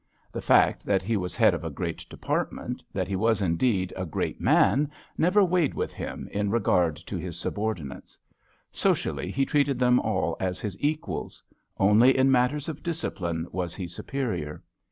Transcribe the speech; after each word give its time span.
The 0.31 0.41
fact 0.41 0.83
that 0.83 1.03
he 1.03 1.15
was 1.15 1.35
head 1.35 1.53
of 1.53 1.63
a 1.63 1.69
great 1.69 2.09
department, 2.09 2.83
that 2.91 3.07
he 3.07 3.15
was 3.15 3.39
indeed 3.39 3.93
a 3.95 4.03
great 4.03 4.41
man, 4.41 4.89
never 5.15 5.43
weighed 5.45 5.75
with 5.75 5.93
him 5.93 6.27
in 6.31 6.49
regard 6.49 6.95
to 6.95 7.17
his 7.17 7.37
subordinates. 7.39 8.17
Socially 8.71 9.29
he 9.29 9.45
treated 9.45 9.77
them 9.77 9.99
all 9.99 10.37
as 10.39 10.59
his 10.59 10.75
equals; 10.79 11.43
only 11.77 12.17
in 12.17 12.31
matters 12.31 12.67
of 12.67 12.81
discipline 12.81 13.45
was 13.51 13.75
he 13.75 13.87
superior. 13.87 14.63